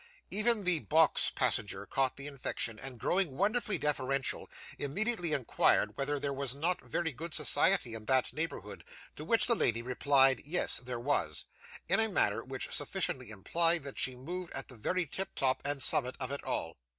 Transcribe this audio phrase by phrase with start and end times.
[0.31, 6.33] Even the box passenger caught the infection, and growing wonderfully deferential, immediately inquired whether there
[6.33, 8.83] was not very good society in that neighbourhood,
[9.15, 11.45] to which the lady replied yes, there was:
[11.87, 16.15] in a manner which sufficiently implied that she moved at the very tiptop and summit
[16.19, 16.77] of it all.